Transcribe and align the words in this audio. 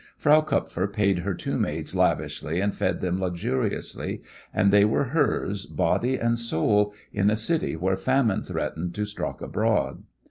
Frau 0.17 0.41
Kupfer 0.41 0.87
paid 0.91 1.19
her 1.19 1.35
two 1.35 1.59
maids 1.59 1.93
lavishly 1.93 2.59
and 2.59 2.73
fed 2.73 3.01
them 3.01 3.19
luxuriously, 3.21 4.23
and 4.51 4.71
they 4.71 4.83
were 4.83 5.03
hers 5.03 5.67
body 5.67 6.17
and 6.17 6.39
soul 6.39 6.95
in 7.13 7.29
a 7.29 7.35
city 7.35 7.75
where 7.75 7.95
famine 7.95 8.41
threatened 8.41 8.95
to 8.95 9.05
stalk 9.05 9.43
abroad. 9.43 10.01